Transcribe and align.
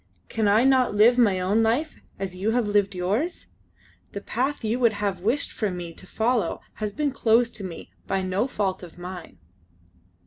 "Can 0.29 0.47
I 0.47 0.63
not 0.63 0.95
live 0.95 1.19
my 1.19 1.39
own 1.39 1.61
life 1.61 1.99
as 2.17 2.35
you 2.35 2.49
have 2.53 2.65
lived 2.67 2.95
yours? 2.95 3.45
The 4.13 4.21
path 4.21 4.63
you 4.63 4.79
would 4.79 4.93
have 4.93 5.19
wished 5.19 5.61
me 5.61 5.93
to 5.93 6.07
follow 6.07 6.61
has 6.81 6.91
been 6.91 7.11
closed 7.11 7.55
to 7.57 7.63
me 7.63 7.91
by 8.07 8.23
no 8.23 8.47
fault 8.47 8.81
of 8.81 8.97
mine." 8.97 9.37